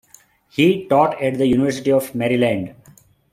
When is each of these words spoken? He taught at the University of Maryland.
He 0.49 0.87
taught 0.87 1.21
at 1.21 1.37
the 1.37 1.45
University 1.45 1.91
of 1.91 2.15
Maryland. 2.15 2.73